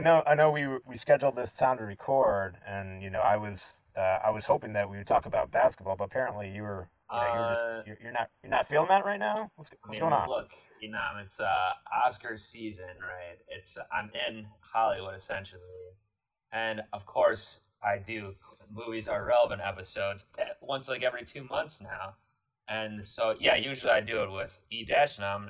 [0.00, 0.50] I know, I know.
[0.50, 4.46] We we scheduled this time to record, and you know, I was uh, I was
[4.46, 7.50] hoping that we would talk about basketball, but apparently you were you know, you're, Uh,
[7.50, 9.50] just, you're, you're not you're not feeling that right now.
[9.56, 10.26] What's, I mean, going on?
[10.26, 11.72] Look, you know, it's uh,
[12.06, 13.36] Oscar season, right?
[13.46, 15.60] It's I'm in Hollywood essentially,
[16.50, 18.36] and of course I do.
[18.72, 22.14] Movies are relevant episodes eh, once like every two months now,
[22.66, 25.48] and so yeah, usually I do it with E Dash now,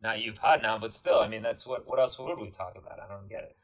[0.00, 2.76] not you Pod now, but still, I mean, that's what what else would we talk
[2.78, 2.98] about?
[2.98, 3.56] I don't get it.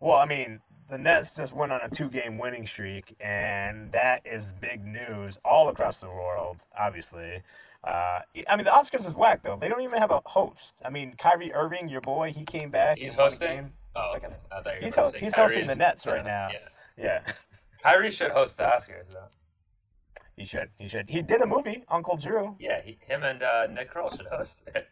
[0.00, 4.54] Well, I mean, the Nets just went on a two-game winning streak, and that is
[4.60, 6.64] big news all across the world.
[6.78, 7.42] Obviously,
[7.84, 9.56] uh, I mean, the Oscars is whack though.
[9.56, 10.82] They don't even have a host.
[10.84, 12.98] I mean, Kyrie Irving, your boy, he came back.
[12.98, 13.72] He's a hosting?
[13.94, 14.34] Oh, Like okay.
[14.52, 16.48] I thought you were he's ho- he's hosting the Nets right now.
[16.52, 16.58] Yeah.
[17.26, 17.32] Yeah.
[17.82, 19.28] Kyrie should host the Oscars though.
[20.36, 20.70] He should.
[20.78, 21.10] He should.
[21.10, 22.56] He did a movie, Uncle Drew.
[22.60, 24.86] Yeah, he, him and uh, Nick Kroll should host it.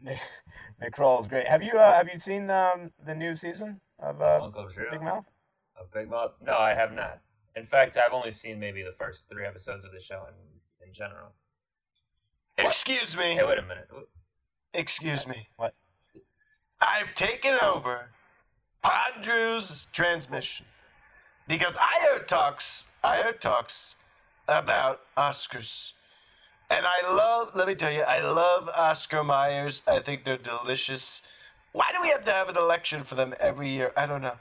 [0.00, 0.18] Nick,
[0.80, 1.46] Nick Kroll is great.
[1.48, 4.90] Have you uh, have you seen um, the new season of uh, Uncle Drew.
[4.90, 5.30] Big Mouth?
[5.80, 6.32] A Big Mouth?
[6.44, 7.20] No, I have not.
[7.56, 10.92] In fact, I've only seen maybe the first three episodes of the show in, in
[10.92, 11.32] general.
[12.58, 13.34] Excuse me.
[13.34, 13.88] Hey, wait a minute.
[14.74, 15.48] Excuse me.
[15.56, 15.74] What?
[16.80, 18.10] I've taken over
[18.82, 20.66] Pod Drew's transmission
[21.48, 22.84] because I heard talks.
[23.02, 23.96] I heard talks
[24.48, 25.92] about Oscars,
[26.70, 27.50] and I love.
[27.54, 29.82] Let me tell you, I love Oscar Myers.
[29.86, 31.22] I think they're delicious.
[31.72, 33.92] Why do we have to have an election for them every year?
[33.96, 34.34] I don't know.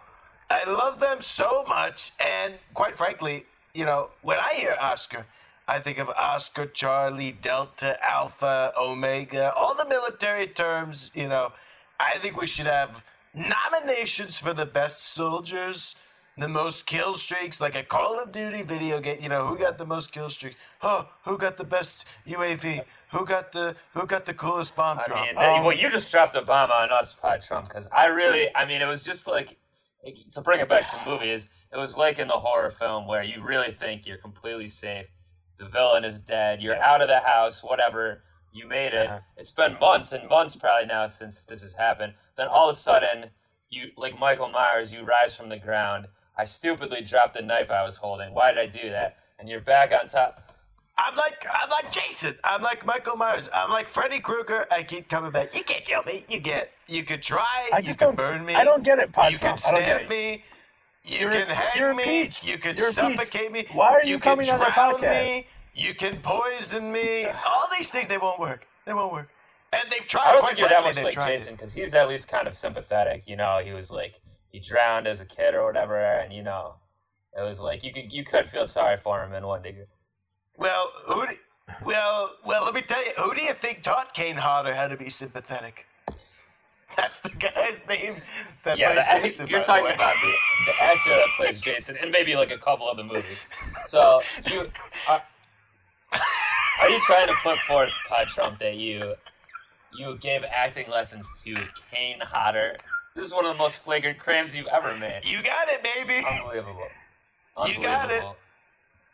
[0.49, 5.27] I love them so much, and quite frankly, you know, when I hear Oscar,
[5.67, 11.51] I think of Oscar, Charlie, Delta, Alpha, Omega, all the military terms, you know.
[12.00, 13.03] I think we should have
[13.35, 15.95] nominations for the best soldiers,
[16.39, 19.19] the most kill streaks, like a Call of Duty video game.
[19.22, 20.55] You know, who got the most kill streaks?
[20.81, 22.83] Oh, who got the best UAV?
[23.11, 25.25] Who got the who got the coolest bomb I drop?
[25.25, 28.47] mean, Um, well, you just dropped a bomb on us, Pod Trump, because I really,
[28.55, 29.57] I mean, it was just like,
[30.33, 33.44] to bring it back to movies, it was like in the horror film where you
[33.44, 35.07] really think you're completely safe.
[35.57, 36.61] The villain is dead.
[36.61, 38.23] You're out of the house, whatever.
[38.51, 39.07] You made it.
[39.07, 39.19] Uh-huh.
[39.38, 42.13] It's been months and months probably now since this has happened.
[42.38, 43.31] Then all of a sudden,
[43.69, 46.07] you, like Michael Myers, you rise from the ground.
[46.39, 48.33] I stupidly dropped the knife I was holding.
[48.33, 49.17] Why did I do that?
[49.39, 50.53] And you're back on top.
[50.97, 52.35] I'm like I'm like Jason.
[52.45, 53.50] I'm like Michael Myers.
[53.53, 54.66] I'm like Freddy Krueger.
[54.72, 55.53] I keep coming back.
[55.53, 56.23] You can't kill me.
[56.29, 56.72] You get.
[56.88, 57.69] You could try.
[57.73, 58.17] I just can don't.
[58.17, 58.55] burn me.
[58.55, 60.44] I don't get it, Pod You can I don't get stab me.
[61.03, 62.03] You You're- can hang you're me.
[62.03, 62.47] impeached.
[62.47, 63.17] You can You're impeached.
[63.17, 63.66] suffocate me.
[63.73, 65.25] Why are you can coming on the drown podcast?
[65.25, 65.45] Me.
[65.75, 67.25] You can poison me.
[67.47, 68.66] All these things they won't work.
[68.85, 69.29] They won't work.
[69.73, 70.29] And they've tried.
[70.29, 71.27] I don't quite think you're that frankly, much like.
[71.27, 73.27] Jason because he's at least kind of sympathetic.
[73.27, 74.21] You know, he was like
[74.52, 76.76] he drowned as a kid or whatever, and you know,
[77.38, 79.86] it was like you could you could feel sorry for him in one degree.
[80.58, 81.28] Well, who?
[81.28, 81.34] Do,
[81.86, 82.66] well, well.
[82.66, 83.12] Let me tell you.
[83.18, 85.86] Who do you think taught Kane Hodder how to be sympathetic?
[86.98, 88.16] That's the guy's name
[88.66, 89.48] that Yeah, plays the, Jason.
[89.48, 90.34] you're talking the about the,
[90.72, 93.46] the actor that plays Jason, and maybe like a couple of the movies.
[93.86, 94.70] So you
[95.08, 95.22] are,
[96.81, 99.14] are you trying to put forth, Pod Trump, that you
[99.98, 101.56] you gave acting lessons to
[101.92, 102.76] Kane Hodder?
[103.16, 105.22] This is one of the most flagrant crams you've ever made.
[105.25, 106.25] You got it, baby.
[106.25, 106.88] Unbelievable.
[107.68, 108.24] You got it.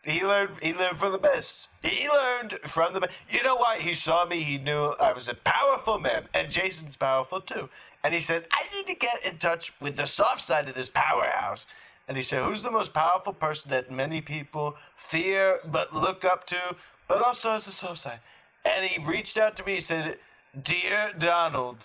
[0.03, 0.59] He learned.
[0.59, 1.69] He learned from the best.
[1.81, 3.13] He learned from the best.
[3.27, 3.79] You know why?
[3.79, 4.43] He saw me.
[4.43, 7.69] He knew I was a powerful man, and Jason's powerful too.
[8.03, 10.89] And he said, "I need to get in touch with the soft side of this
[10.89, 11.65] powerhouse."
[12.07, 16.45] And he said, "Who's the most powerful person that many people fear but look up
[16.47, 16.75] to,
[17.07, 18.19] but also has a soft side?"
[18.63, 19.75] And he reached out to me.
[19.75, 20.19] He said,
[20.61, 21.77] "Dear Donald,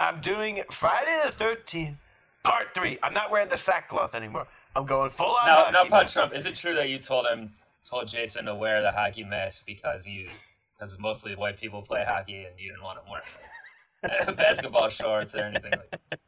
[0.00, 1.96] I'm doing Friday the 13th,
[2.42, 2.98] part three.
[3.02, 4.46] I'm not wearing the sackcloth anymore.
[4.74, 7.52] I'm going full on." Now, now, mask." Trump, is it true that you told him,
[7.88, 10.30] told Jason to wear the hockey mask because you,
[10.78, 15.42] because mostly white people play hockey and you didn't want him wearing basketball shorts or
[15.42, 16.18] anything like that?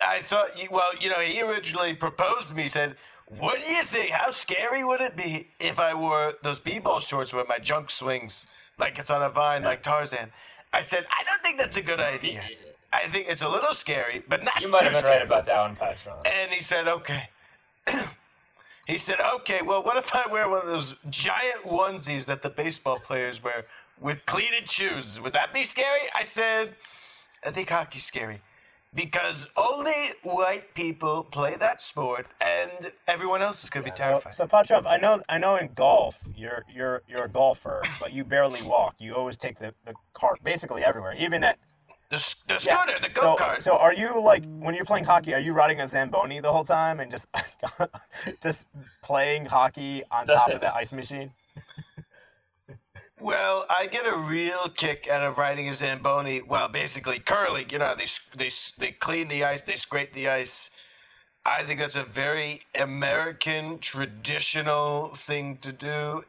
[0.00, 2.62] I thought, you, well, you know, he originally proposed to me.
[2.62, 2.94] He said,
[3.26, 4.12] "What do you think?
[4.12, 8.46] How scary would it be if I wore those b-ball shorts where my junk swings
[8.78, 10.30] like it's on a vine, like Tarzan?"
[10.72, 12.42] I said, "I don't think that's a good idea.
[12.92, 15.44] I think it's a little scary, but not You might have been scary." right about
[15.46, 16.26] that one, Trump.
[16.26, 17.28] And he said, "Okay."
[18.86, 22.50] he said, "Okay, well, what if I wear one of those giant onesies that the
[22.50, 23.66] baseball players wear
[24.00, 25.20] with cleated shoes?
[25.20, 26.74] Would that be scary?" I said,
[27.44, 28.40] "I think hockey's scary."
[28.94, 34.02] Because only white people play that sport, and everyone else is going to be So,
[34.04, 34.34] terrified.
[34.34, 38.24] so Patrov, I know, I know, in golf, you're you're you're a golfer, but you
[38.24, 38.96] barely walk.
[38.98, 41.58] You always take the, the cart basically everywhere, even at
[42.10, 42.78] The, s- the yeah.
[42.82, 43.62] scooter, the go kart.
[43.62, 45.34] so are you like when you're playing hockey?
[45.34, 47.28] Are you riding a zamboni the whole time and just
[48.42, 48.66] just
[49.02, 51.30] playing hockey on top of the ice machine?
[53.20, 56.42] Well, I get a real kick out of riding a Zamboni.
[56.42, 57.68] Well, basically curling.
[57.70, 58.06] You know, they
[58.36, 60.70] they they clean the ice, they scrape the ice.
[61.44, 66.24] I think that's a very American traditional thing to do.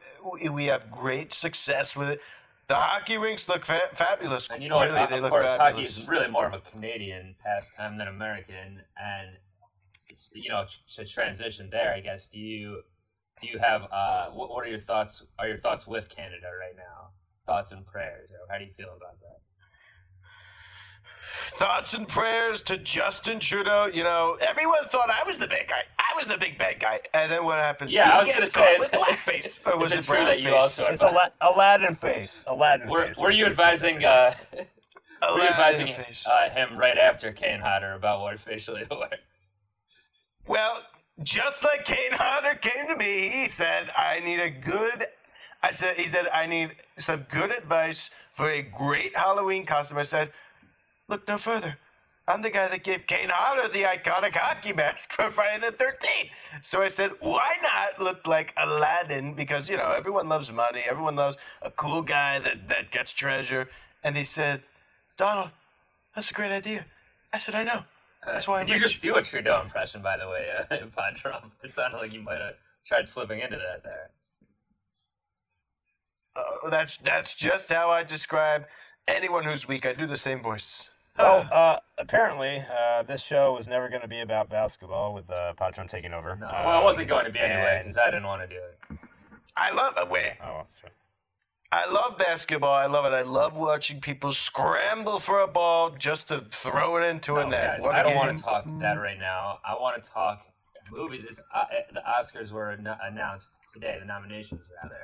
[0.48, 2.20] We- have great success with it.
[2.68, 4.48] The hockey rinks look fa- fabulous.
[4.48, 7.34] And you know, really, they of look course, hockey is really more of a Canadian
[7.44, 9.36] pastime than American, and
[10.34, 12.26] you know, to transition there, I guess.
[12.26, 12.82] Do you
[13.40, 15.22] do you have uh, what, what are your thoughts?
[15.38, 17.10] Are your thoughts with Canada right now?
[17.46, 19.38] Thoughts and prayers, or how do you feel about that?
[21.58, 23.86] Thoughts and prayers to Justin Trudeau.
[23.92, 25.82] You know, everyone thought I was the bad guy.
[25.98, 27.00] I was the big bad guy.
[27.14, 27.92] And then what happens?
[27.92, 29.58] Yeah, I was gonna say, caught with is- blackface.
[29.66, 30.60] Or was is it it true brown that you face?
[30.62, 32.44] also- It's Ala- Aladdin face.
[32.46, 33.18] Aladdin Were, face.
[33.18, 34.04] were you advising said.
[34.06, 34.34] uh,
[35.32, 36.24] were you advising face.
[36.26, 39.10] uh, him right after Kane Hodder about what facially to wear?
[40.46, 40.82] Well,
[41.22, 45.06] just like Kane Hodder came to me, he said, I need a good.
[45.62, 49.98] I said, he said, I need some good advice for a great Halloween costume.
[49.98, 50.32] I said,
[51.08, 51.78] look no further.
[52.28, 56.30] I'm the guy that gave Kane Hodder the iconic hockey mask for Friday the 13th.
[56.62, 59.34] So I said, why not look like Aladdin?
[59.34, 60.82] Because, you know, everyone loves money.
[60.88, 63.68] Everyone loves a cool guy that, that gets treasure.
[64.04, 64.62] And he said,
[65.16, 65.50] Donald,
[66.14, 66.86] that's a great idea.
[67.32, 67.84] I said, I know.
[68.24, 70.76] That's why Did I'm you rich." just do a Trudeau impression, by the way, uh,
[70.82, 71.52] upon Trump?
[71.64, 72.54] It sounded like you might have
[72.86, 74.10] tried slipping into that there.
[76.34, 78.64] Uh, that's that's just how I describe
[79.08, 79.84] anyone who's weak.
[79.86, 80.88] I do the same voice.
[81.18, 85.52] Well, uh, apparently, uh, this show was never going to be about basketball with uh,
[85.52, 86.36] Patron taking over.
[86.36, 88.54] No, Uh, well, it wasn't going to be anyway because I didn't want to do
[88.56, 88.98] it.
[89.54, 90.08] I love it.
[90.08, 90.88] Wait, Oh, well, sure.
[91.72, 92.74] I love basketball.
[92.74, 93.14] I love it.
[93.14, 97.80] I love watching people scramble for a ball just to throw it into a net.
[97.82, 98.18] guys, I don't game.
[98.18, 99.58] want to talk that right now.
[99.64, 100.42] I want to talk
[100.92, 101.24] movies.
[101.24, 101.64] It's, uh,
[101.94, 103.96] the Oscars were an- announced today.
[103.98, 104.96] The nominations, rather.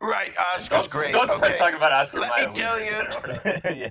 [0.00, 1.12] Right, Oscar's Don't, great.
[1.12, 3.86] don't start talking about Oscar Let Mayer me tell you-.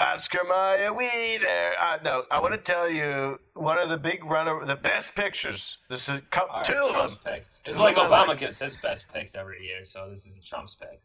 [0.00, 1.72] Oscar Mayer Wiener.
[1.80, 5.78] Uh, no, I want to tell you one of the big runner, the best pictures.
[5.90, 7.34] This is a couple, All right, two of them.
[7.34, 7.50] picks.
[7.66, 8.12] It's Two like of them.
[8.12, 11.00] Obama gives his best picks every year, so this is Trump's pick.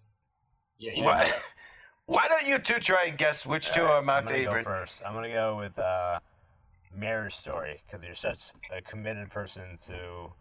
[0.77, 1.33] Yeah, you didn't know Why,
[2.05, 4.35] why don't you two try and guess which two All right, are my I'm gonna
[4.37, 4.63] favorite?
[4.65, 5.01] Go first.
[5.05, 6.19] I'm going to go with uh,
[6.95, 8.39] Marriage Story because you're such
[8.75, 10.31] a committed person to.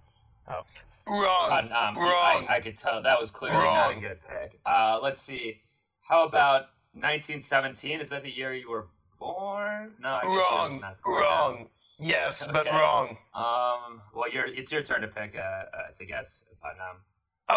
[0.48, 0.62] Oh,
[1.06, 1.50] Wrong.
[1.72, 2.46] Uh, um, Wrong.
[2.48, 4.00] I, I could tell that was clearly not a Wrong.
[4.00, 4.60] good pick.
[4.66, 5.60] Uh, let's see.
[6.02, 8.00] How about 1917?
[8.00, 8.86] Is that the year you were
[9.18, 9.92] born?
[10.00, 10.80] No, I guess you're wrong.
[10.80, 11.66] not born Wrong.
[11.98, 13.16] Yes, but wrong.
[13.34, 15.34] Um, well, you're, it's your turn to pick.
[15.36, 16.42] Uh, uh to guess.
[16.60, 16.96] But, um,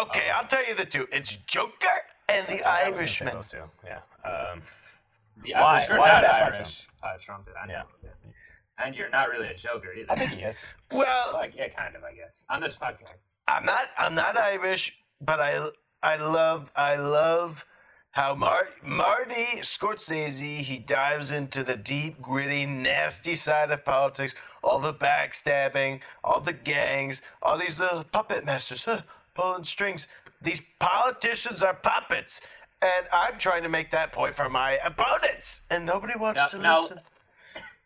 [0.08, 1.06] Okay, I'll tell you the two.
[1.12, 1.72] It's Joker
[2.28, 3.34] and the I was gonna say Irishman.
[3.34, 3.62] those two.
[3.84, 4.00] Yeah.
[4.28, 4.62] Um,
[5.42, 6.88] the Why- Irish, you're why not that about Irish.
[7.02, 7.54] Uh, Trump did.
[7.62, 7.82] I know.
[8.02, 8.10] Yeah.
[8.84, 10.10] And you're not really a joker either.
[10.12, 10.66] I think he is.
[10.92, 12.44] Well, Like, yeah, kind of, I guess.
[12.50, 13.22] On this podcast.
[13.48, 13.86] I'm not.
[13.96, 15.68] I'm not Irish, but I.
[16.02, 16.70] I love.
[16.76, 17.64] I love
[18.16, 24.34] how Mar- Marty Scorsese he dives into the deep, gritty, nasty side of politics.
[24.64, 29.02] All the backstabbing, all the gangs, all these little puppet masters huh,
[29.34, 30.08] pulling strings.
[30.40, 32.40] These politicians are puppets,
[32.80, 36.58] and I'm trying to make that point for my opponents, and nobody wants Now- to
[36.58, 37.00] now- listen.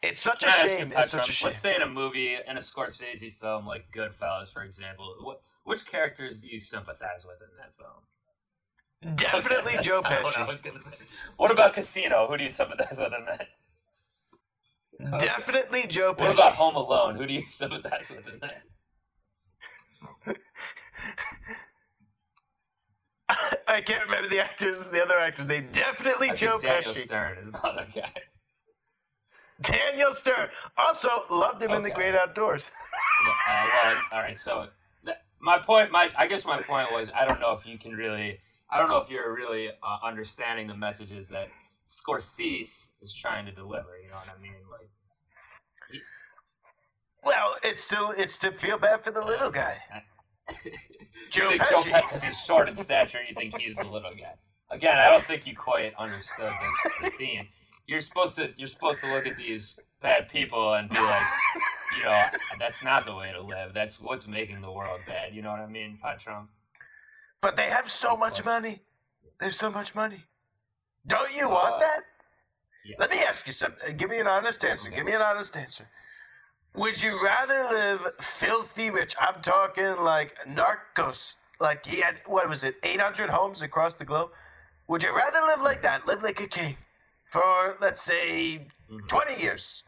[0.01, 0.93] It's such a Can I ask you, shame.
[0.97, 1.47] It's such a shame.
[1.47, 5.85] Let's say in a movie, in a Scorsese film like Goodfellas, for example, what, which
[5.87, 8.05] characters do you sympathize with in that film?
[9.15, 10.49] Definitely That's Joe not what I Pesci.
[10.49, 10.97] was gonna say.
[11.37, 12.27] What about Casino?
[12.29, 13.49] Who do you sympathize with in that?
[15.19, 16.21] Definitely Joe Pesci.
[16.21, 17.17] What about Home Alone?
[17.17, 18.63] Who do you sympathize with in that?
[23.69, 25.69] I can't remember the actors, the other actors' name.
[25.73, 27.05] Definitely I Joe think Daniel Pesci.
[27.05, 28.13] Stern is the other guy.
[29.63, 30.49] Daniel Stern.
[30.77, 32.71] Also loved him in the Great Outdoors.
[33.23, 34.39] Uh, well, all right.
[34.39, 34.69] So
[35.05, 37.93] that, my point, my I guess my point was, I don't know if you can
[37.93, 38.39] really,
[38.73, 41.49] I don't know if you're really uh, understanding the messages that
[41.87, 43.99] Scorsese is trying to deliver.
[44.03, 44.53] You know what I mean?
[44.71, 44.89] Like,
[47.25, 49.79] Well, it's still it's to feel bad for the little guy.
[51.31, 51.91] Joe you think Joe Pesci.
[51.93, 54.35] Pesci, because he's short in stature, you think he's the little guy.
[54.71, 57.49] Again, I don't think you quite understood the, the theme.
[57.87, 61.23] You're supposed to you're supposed to look at these bad people and be like,
[61.99, 62.25] you know,
[62.59, 63.75] that's not the way to live.
[63.75, 65.35] That's what's making the world bad.
[65.35, 66.51] You know what I mean, Pod Trump?
[67.41, 68.83] But they have so much money.
[69.39, 70.25] There's so much money.
[71.07, 72.01] Don't you want Uh, that?
[72.85, 72.97] Yeah.
[72.99, 73.97] Let me ask you something.
[73.97, 74.91] Give me an honest answer.
[74.91, 75.89] Give me an honest answer.
[76.75, 79.15] Would you rather live filthy rich?
[79.19, 81.35] I'm talking like Narcos.
[81.59, 84.31] Like he had, what was it, 800 homes across the globe?
[84.89, 86.77] Would you rather live like that, live like a king,
[87.25, 88.67] for, let's say,
[89.09, 89.85] 20 years?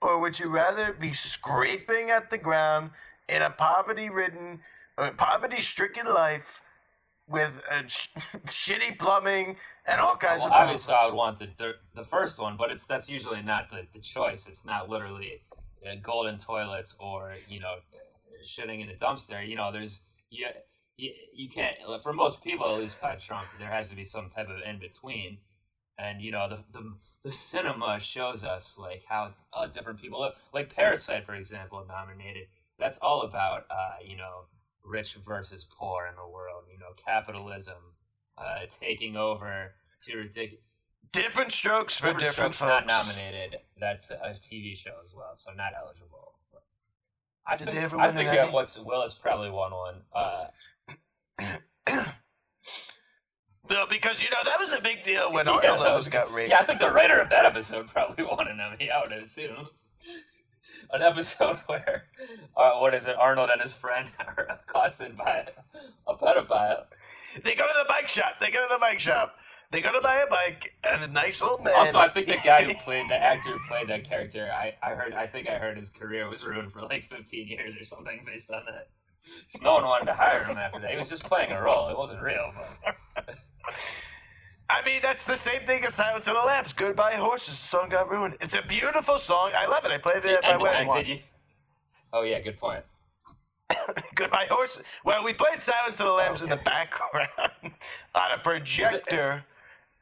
[0.00, 2.90] Or would you rather be scraping at the ground
[3.28, 4.60] in a poverty ridden,
[4.98, 6.60] uh, poverty stricken life
[7.28, 8.08] with uh, sh-
[8.46, 12.40] shitty plumbing and all kinds Well, of obviously, I would want the the, the first
[12.40, 14.46] one, but it's that's usually not the, the choice.
[14.46, 15.42] It's not literally
[15.86, 17.76] uh, golden toilets or you know
[18.44, 19.46] shitting in a dumpster.
[19.46, 20.46] You know, there's you
[20.96, 24.28] you, you can't for most people at least by Trump there has to be some
[24.28, 25.38] type of in between,
[25.98, 30.32] and you know the the the cinema shows us like how uh, different people live.
[30.52, 32.48] Like Parasite, for example, nominated.
[32.78, 34.46] That's all about uh, you know
[34.84, 36.64] rich versus poor in the world.
[36.72, 37.76] You know, capitalism
[38.38, 39.72] uh, taking over
[40.06, 40.64] to ridiculous.
[41.12, 42.68] Different strokes for different, Strokes folks.
[42.70, 43.58] not nominated.
[43.78, 46.32] That's a TV show as well, so not eligible.
[47.46, 48.50] I Did think, I think Emmy?
[48.52, 50.02] what's Willis probably won one.
[50.14, 50.46] Uh,
[53.70, 56.50] No, because you know that was a big deal when yeah, Arnold was- got raped.
[56.50, 58.90] Yeah, I think the writer of that episode probably won an Emmy.
[58.90, 59.68] I would assume.
[60.92, 62.04] An episode where,
[62.56, 63.16] uh, what is it?
[63.16, 65.46] Arnold and his friend are accosted by
[66.06, 66.84] a pedophile.
[67.42, 68.40] They go to the bike shop.
[68.40, 69.36] They go to the bike shop.
[69.70, 71.72] They go to buy a bike, and a nice old man.
[71.74, 74.94] Also, I think the guy who played the actor who played that character, I, I
[74.94, 78.22] heard, I think I heard his career was ruined for like 15 years or something
[78.26, 78.88] based on that.
[79.48, 80.90] So no one wanted to hire him after that.
[80.90, 81.88] He was just playing a role.
[81.88, 82.52] It wasn't real.
[83.14, 83.36] But
[84.70, 86.72] I mean, that's the same thing as Silence of the Lambs.
[86.72, 87.48] Goodbye Horses.
[87.50, 88.36] The song got ruined.
[88.40, 89.50] It's a beautiful song.
[89.56, 89.90] I love it.
[89.90, 90.90] I played it at my wedding.
[90.92, 91.18] did you?
[92.12, 92.84] Oh yeah, good point.
[94.14, 94.82] Goodbye Horses.
[95.04, 97.28] Well, we played Silence of the Lambs in the background
[98.14, 99.44] on a projector.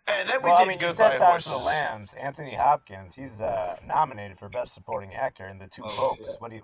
[0.07, 2.15] And then we Well, I did mean, you Goodbye said Silence of the Lambs.
[2.15, 6.19] Anthony Hopkins, he's uh, nominated for Best Supporting Actor in The Two Oh, Popes.
[6.33, 6.41] shit.
[6.41, 6.63] What do you,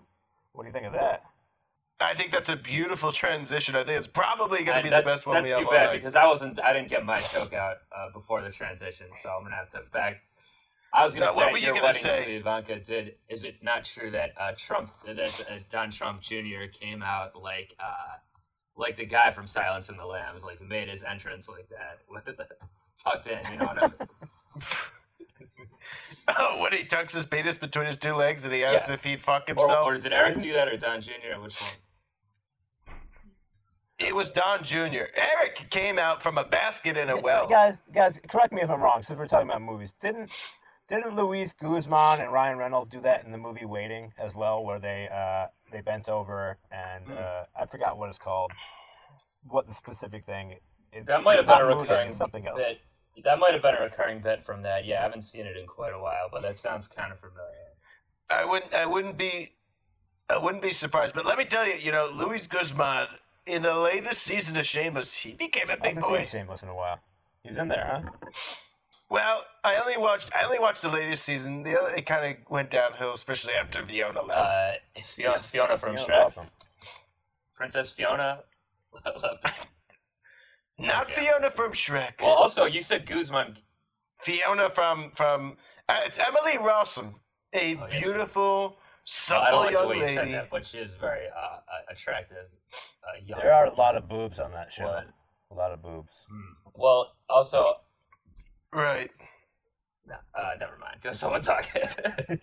[0.53, 1.23] what do you think of that?
[1.99, 3.75] I think that's a beautiful transition.
[3.75, 5.93] I think it's probably going to be the best one that's we have too bad
[5.93, 6.61] because I wasn't.
[6.63, 9.81] I didn't get my joke out uh, before the transition, so I'm gonna have to
[9.93, 10.19] back.
[10.93, 12.25] I was gonna Now, say what your wedding say?
[12.27, 13.15] to Ivanka did.
[13.31, 16.67] Is it not true that uh, Trump, that uh, Don Trump Jr.
[16.71, 18.19] came out like uh,
[18.77, 22.29] like the guy from Silence and the Lambs, like made his entrance like that, with
[23.03, 23.39] tucked in.
[23.53, 24.09] You know what I mean?
[26.39, 28.95] Oh, when he tucks his penis between his two legs and he asks Yeah.
[28.95, 29.87] if he'd fuck Or, himself.
[29.87, 31.41] or did Eric do that, or Don Jr.?
[31.41, 31.71] Which one?
[33.99, 35.05] It was Don Jr.
[35.17, 37.47] Eric came out from a basket in a well.
[37.49, 39.01] Guys, guys, correct me if I'm wrong.
[39.03, 40.31] Since we're talking about movies, didn't
[40.89, 44.79] didn't Luis Guzman and Ryan Reynolds do that in the movie Waiting as well, where
[44.79, 47.13] they uh, they bent over and Hmm.
[47.19, 48.53] uh, I forgot what it's called,
[49.49, 50.59] what the specific thing.
[50.93, 52.59] It's That might have been not a moving, recurring it's something else.
[52.59, 52.81] bit.
[53.25, 54.85] That might have been a recurring bit from that.
[54.85, 57.73] Yeah, I haven't seen it in quite a while, but that sounds kind of familiar.
[58.29, 58.75] I wouldn't.
[58.75, 59.55] I wouldn't be.
[60.29, 61.15] I wouldn't be surprised.
[61.15, 63.07] But let me tell you, you know, Luis Guzman
[63.47, 66.25] in the latest season of Shameless, he became a big haven't seen boy.
[66.25, 67.01] Shameless in a while.
[67.43, 68.29] He's in there, huh?
[69.09, 70.31] Well, I only watched.
[70.35, 71.63] I only watched the latest season.
[71.63, 74.41] The other, it kind of went downhill, especially after Fiona left.
[74.41, 74.73] Uh,
[75.05, 76.47] Fiona, Fiona from He was Shrek, awesome.
[77.55, 78.41] Princess Fiona.
[80.79, 81.21] Not okay.
[81.27, 82.21] Fiona from Shrek.
[82.21, 83.59] well, also you said Guzman.
[84.21, 85.57] Fiona from from.
[85.89, 87.15] Uh, it's Emily Rossum,
[87.55, 90.33] a Oh, yeah, beautiful, Well, supple I don't like the young way you said lady.
[90.33, 91.61] that, but she is very uh, uh,
[91.93, 92.47] attractive.
[93.03, 93.39] Uh, young.
[93.41, 94.85] There are a lot of boobs on that show.
[94.85, 95.07] What?
[95.51, 96.13] A lot of boobs.
[96.29, 96.71] Hmm.
[96.75, 97.75] Well, also,
[98.73, 99.11] Right.
[100.07, 100.99] no, uh, never mind.
[101.01, 101.83] Because someone talking.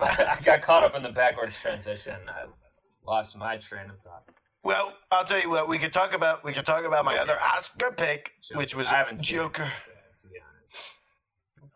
[0.00, 2.16] I got caught up in the backwards transition.
[2.28, 2.46] I
[3.06, 4.24] lost my train of thought.
[4.64, 5.68] Well, I'll tell you what.
[5.68, 6.42] We could talk about.
[6.42, 8.58] We could talk about my other Oscar pick, Joker.
[8.58, 9.70] which was I haven't seen it, Joker.
[10.22, 10.76] to be honest.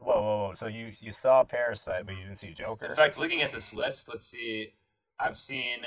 [0.08, 0.54] Whoa, whoa, whoa!
[0.54, 2.86] So you you saw Parasite, but you didn't see Joker?
[2.86, 4.74] In fact, looking at this list, let's see.
[5.20, 5.78] I've seen.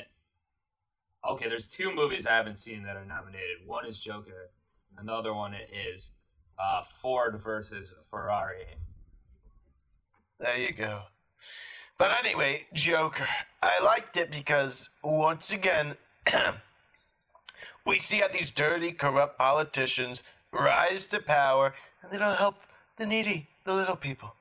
[1.30, 3.58] Okay, there's two movies I haven't seen that are nominated.
[3.68, 4.50] One is Joker,
[4.98, 5.56] Another one
[5.92, 6.12] is
[6.60, 8.66] uh, Ford versus Ferrari.
[10.40, 11.04] There you go.
[11.98, 13.28] But anyway, Joker.
[13.62, 15.96] I liked it because once again,
[17.86, 22.56] we see how these dirty, corrupt politicians rise to power, and they don't help
[22.98, 24.34] the needy, the little people.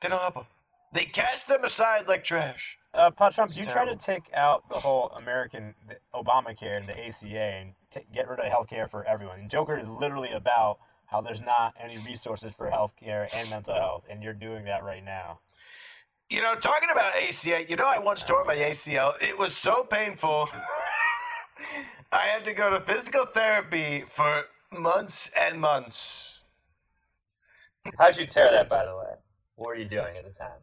[0.00, 0.44] They don't help them.
[0.92, 2.78] They cast them aside like trash.
[2.94, 6.98] Uh, Pod Trump, you try to take out the whole American the Obamacare and the
[7.06, 9.40] ACA and ta get rid of healthcare for everyone.
[9.40, 14.06] And Joker is literally about how there's not any resources for healthcare and mental health,
[14.10, 15.40] and you're doing that right now.
[16.30, 19.14] You know, talking about ACA, you know, I once tore my ACL.
[19.22, 20.48] It was so painful.
[22.12, 26.35] I had to go to physical therapy for months and months.
[27.98, 29.14] How'd you tear that, by the way?
[29.56, 30.60] What were you doing at the time?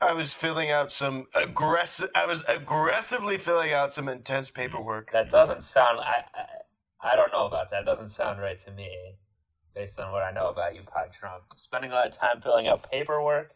[0.00, 2.10] I was filling out some aggressive.
[2.14, 5.10] I was aggressively filling out some intense paperwork.
[5.12, 6.00] That doesn't sound.
[6.00, 6.44] I, I
[7.12, 7.84] I don't know about that.
[7.84, 8.90] Doesn't sound right to me,
[9.74, 11.44] based on what I know about you, Pod Trump.
[11.54, 13.52] Spending a lot of time filling out paperwork.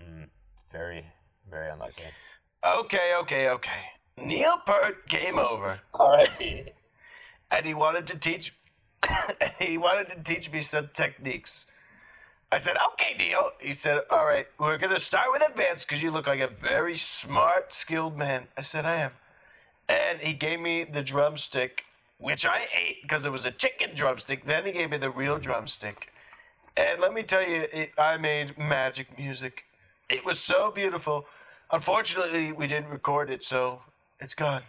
[0.00, 0.28] Mm,
[0.72, 1.04] very,
[1.50, 2.04] very unlucky.
[2.64, 3.82] Okay, okay, okay.
[4.16, 6.64] Neil Peart came over, R.I.P.
[7.50, 8.54] and he wanted to teach.
[9.58, 11.66] he wanted to teach me some techniques.
[12.52, 16.10] I said, "Okay, Neil." He said, "All right, we're gonna start with advanced because you
[16.10, 19.12] look like a very smart, skilled man." I said, "I am,"
[19.88, 21.84] and he gave me the drumstick,
[22.18, 24.44] which I ate because it was a chicken drumstick.
[24.46, 26.12] Then he gave me the real drumstick,
[26.76, 29.64] and let me tell you, it, I made magic music.
[30.10, 31.26] It was so beautiful.
[31.72, 33.82] Unfortunately, we didn't record it, so
[34.20, 34.62] it's gone.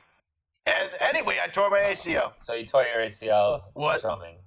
[0.65, 2.33] And anyway, I tore my ACL.
[2.37, 4.01] So you tore your ACL What?
[4.01, 4.37] drumming.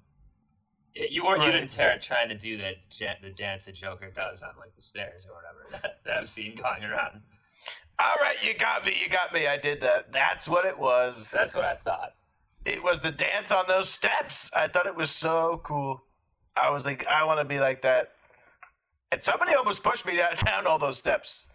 [0.95, 1.43] Yeah, You weren't.
[1.43, 1.53] You Right.
[1.61, 2.75] didn't tear it trying to do that.
[2.99, 6.29] ja- The dance that Joker does on like the stairs or whatever that, that I've
[6.29, 7.23] seen going around.
[8.01, 8.97] All right, you got me.
[9.01, 9.47] You got me.
[9.49, 10.13] I did that.
[10.13, 11.31] That's what it was.
[11.31, 12.15] That's what I thought.
[12.65, 14.51] it was the dance on those steps.
[14.55, 16.03] I thought it was so cool.
[16.57, 18.13] I was like, I want to be like that.
[19.11, 21.49] And somebody almost pushed me down all those steps.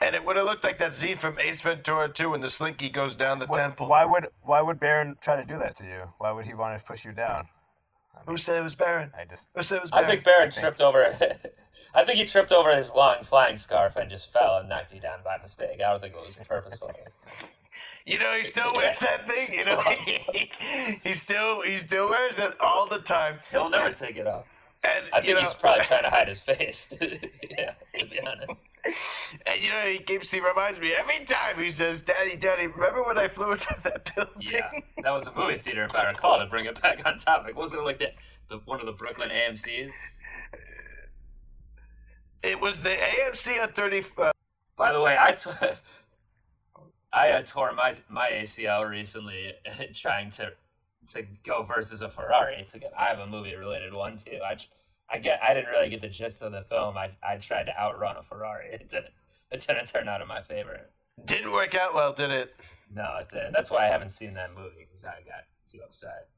[0.00, 2.88] And it would have looked like that scene from Ace Ventura 2 when the slinky
[2.88, 3.88] goes down the What- temple.
[3.88, 6.12] Why would why would Baron try to do that to you?
[6.18, 7.48] Why would he want to push you down?
[8.26, 9.12] Who said it was Baron?
[9.18, 10.04] I just Who said it was Baron?
[10.04, 11.16] I think Baron I think- tripped over.
[11.94, 15.00] I think he tripped over his long flying scarf and just fell and knocked you
[15.00, 15.80] down by mistake.
[15.84, 16.90] I don't think it was purposeful.
[18.04, 19.52] You know, he still wears that thing.
[19.52, 19.80] You know,
[21.04, 23.38] he still he still wears it all the time.
[23.50, 24.44] He'll never take it off.
[24.84, 26.92] And I you think know, he's probably trying to hide his face.
[27.00, 28.50] yeah, to be honest.
[28.84, 33.02] And you know, he keeps he reminds me every time he says, "Daddy, Daddy, remember
[33.04, 34.70] when I flew into that building?" Yeah,
[35.02, 36.38] that was a movie theater, if I recall.
[36.38, 38.08] To bring it back on topic, wasn't it like the,
[38.48, 39.92] the one of the Brooklyn AMC's?
[42.42, 44.04] It was the AMC on 30.
[44.16, 44.32] Uh,
[44.76, 45.50] By the way, I t-
[47.12, 49.54] I uh, tore my my ACL recently
[49.94, 50.52] trying to
[51.12, 52.64] to go versus a Ferrari.
[52.68, 54.38] To get, I have a movie related one too.
[54.44, 54.56] I
[55.10, 56.96] I get I didn't really get the gist of the film.
[56.96, 58.68] I I tried to outrun a Ferrari.
[58.72, 59.12] It didn't
[59.50, 60.90] it didn't turn out in my favor.
[61.24, 62.54] didn't work out well, did it?
[62.94, 63.52] No, it didn't.
[63.52, 66.28] That's why I haven't seen that movie because I got too upset.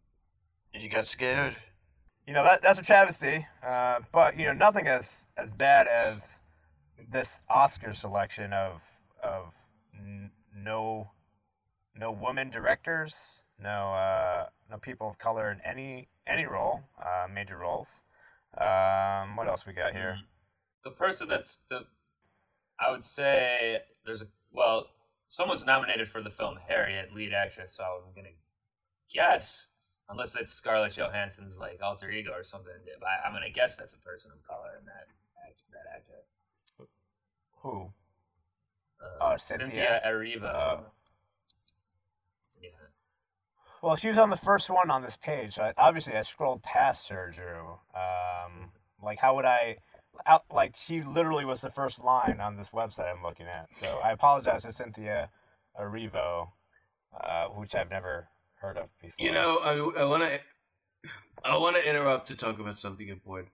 [0.72, 1.56] You got scared.
[2.26, 3.46] you know that that's a travesty.
[3.66, 6.42] Uh, but you know nothing as as bad as
[7.10, 9.54] this Oscar selection of of
[9.94, 11.10] n- no
[11.96, 17.58] no women directors, no uh, no people of color in any any role, uh, major
[17.58, 18.04] roles.
[18.58, 20.18] Um, what else we got here?
[20.82, 21.84] the person that's the
[22.80, 24.86] I would say there's a well
[25.26, 28.34] someone's nominated for the film Harriet lead actress so I'm gonna
[29.12, 29.68] guess
[30.08, 33.92] unless it's Scarlett Johansson's like alter ego or something but I, I'm gonna guess that's
[33.92, 35.08] a person of color in that
[35.72, 36.24] that actor
[37.62, 37.92] Who?
[39.02, 40.00] uh, Oh, Cynthia?
[40.06, 40.76] Erivo Uh,
[43.82, 45.54] Well, she was on the first one on this page.
[45.54, 47.78] So I, obviously, I scrolled past her, Drew.
[47.94, 48.70] Um,
[49.02, 49.78] like, how would I?
[50.26, 53.72] Out, like, she literally was the first line on this website I'm looking at.
[53.72, 55.30] So I apologize to Cynthia
[55.80, 56.48] Erivo,
[57.18, 59.24] uh, which I've never heard of before.
[59.24, 60.40] You know, I, I want to
[61.44, 63.50] I want to interrupt to talk about something important.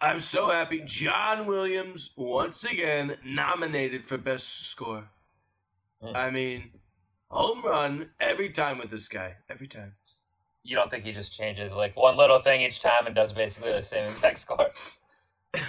[0.00, 5.04] I'm so happy John Williams once again nominated for best score.
[6.02, 6.16] Hmm.
[6.16, 6.72] I mean,
[7.32, 9.36] home run every time with this guy.
[9.50, 9.94] Every time.
[10.62, 13.72] you don't think he just changes like one little thing each time and does basically
[13.72, 14.70] the same exact score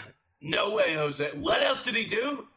[0.41, 1.31] No way, Jose.
[1.35, 2.47] What else did he do?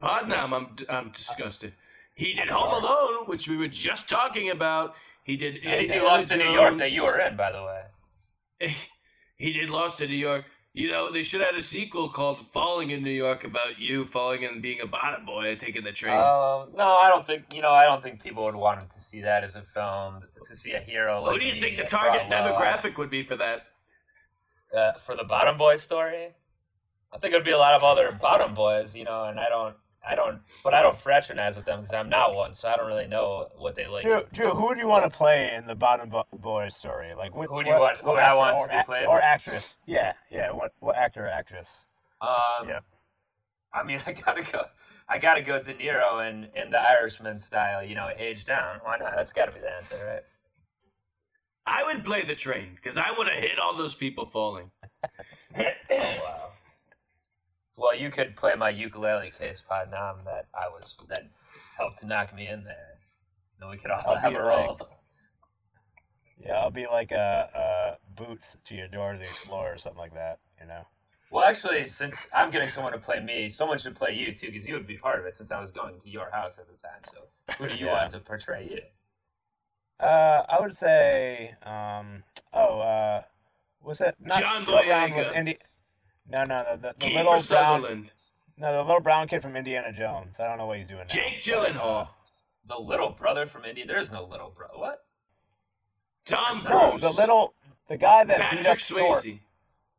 [0.00, 1.74] Podnam, I'm I'm disgusted.
[2.14, 4.94] He did Home Alone, which we were just talking about.
[5.24, 5.60] He did.
[5.62, 7.82] did he do Lost to New York that you were in by the way
[9.36, 10.44] he did Lost to New York.
[10.74, 14.06] You know, they should have had a sequel called Falling in New York about you
[14.06, 16.14] falling and being a bottom boy and taking the train.
[16.14, 17.72] Um, no, I don't think you know.
[17.72, 20.80] I don't think people would want to see that as a film to see a
[20.80, 21.22] hero.
[21.22, 23.66] Like Who do you think the target low demographic would be for that?
[24.76, 26.28] uh, for the bottom boy story?
[27.12, 29.24] I think it'd be a lot of other bottom boys, you know.
[29.24, 29.76] And I don't,
[30.08, 32.86] I don't, but I don't fraternize with them because I'm not one, so I don't
[32.88, 34.02] really know what they like.
[34.02, 37.14] Drew, Drew, who do you want to play in the Bottom Bo- Boys story?
[37.14, 39.06] Like, what, Who do you want- who I want or, to be played?
[39.06, 39.76] or actress?
[39.86, 40.50] Yeah, yeah.
[40.50, 41.86] What what actor or actress?
[42.20, 42.80] Um, Yeah.
[43.72, 44.64] I mean, I gotta go.
[45.08, 48.80] I gotta go De Niro in in the Irishman style, you know, age down.
[48.82, 49.14] Why not?
[49.16, 50.22] That's gotta be the answer, right?
[51.64, 54.70] I would play the train because I would have hit all those people falling.
[55.54, 56.51] Oh wow.
[57.76, 61.22] Well, you could play my ukulele case pod nam that I was that
[61.78, 62.98] helped to knock me in there.
[63.58, 64.88] Then we could all I'll have be a like- roll.
[66.38, 70.00] Yeah, I'll be like a, a Boots to your door to the Explorer or something
[70.00, 70.40] like that.
[70.60, 70.82] You know.
[71.30, 74.66] Well, actually, since I'm getting someone to play me, someone should play you too, because
[74.66, 75.34] you would be part of it.
[75.36, 77.18] Since I was going to your house at the time, so
[77.58, 77.92] who do you Yeah.
[77.92, 80.04] want to portray you?
[80.04, 83.22] Uh, I would say, um, oh, uh,
[83.80, 85.36] was it not John short round was Boyega.
[85.36, 85.58] Indi-
[86.32, 88.10] No, no, the, the, the little brown, Sutherland.
[88.58, 90.40] no, the little brown kid from Indiana Jones.
[90.40, 91.14] I don't know what he's doing now.
[91.14, 92.08] Jake but, uh, Gyllenhaal.
[92.66, 93.86] The little brother from India.
[93.86, 94.68] There is no little bro.
[94.74, 95.04] What?
[96.24, 96.70] Tom Cruise.
[96.70, 97.54] no, the little,
[97.88, 99.40] the guy that beat up short, Swayze.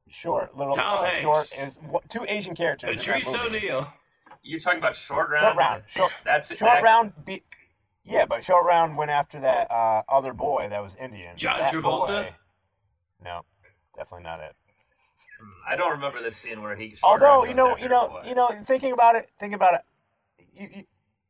[0.09, 2.91] short, little Tom uh, short is what, two Asian characters.
[2.91, 3.27] in Patrice.
[3.27, 3.87] O'Neill.
[4.41, 5.41] You're talking about short round.
[5.43, 7.43] Short round, short, That's short that- round beat.
[8.05, 11.37] Yeah, but short round went after that uh, other boy that was Indian.
[11.37, 12.07] John That Travolta?
[12.07, 12.35] boy-
[13.23, 13.41] no,
[13.95, 14.55] definitely not it.
[15.67, 16.95] I don't remember the scene where he.
[17.03, 18.23] Although you know, you know, boy.
[18.27, 19.81] you know, thinking about it, thinking about it,
[20.53, 20.83] you, you,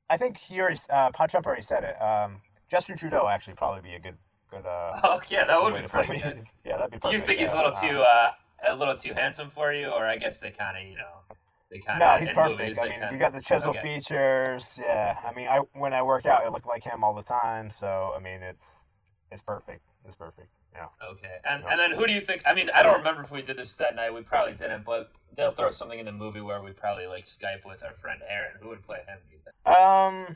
[0.09, 2.01] I think he already, uh, Trump already said it.
[2.01, 4.17] Um, Justin Trudeau actually probably be a good,
[4.49, 4.65] good.
[4.65, 6.37] Uh, Oh yeah, that would be to play pretty good.
[6.37, 6.43] me.
[6.65, 7.21] Yeah, that'd be perfect.
[7.21, 8.31] you think he's a little too uh,
[8.67, 11.35] a little too handsome for you, or I guess they kind of you know
[11.71, 12.07] they kind of.
[12.07, 12.59] No, of he's perfect.
[12.59, 13.81] movies, I mean, kinda- you got the chisel Okay.
[13.81, 14.79] features.
[14.81, 17.69] Yeah, I mean, I when I work out, I look like him all the time.
[17.69, 18.87] So I mean, it's
[19.31, 19.81] it's perfect.
[20.05, 20.49] It's perfect.
[20.73, 20.87] Yeah.
[21.11, 21.69] Okay, and Yeah.
[21.71, 22.41] and then who do you think?
[22.45, 24.13] I mean, I don't remember if we did this that night.
[24.13, 27.65] We probably didn't, but they'll throw something in the movie where we probably like Skype
[27.65, 28.53] with our friend Aaron.
[28.61, 29.19] Who would play him?
[29.29, 29.71] do?
[29.71, 30.35] Um,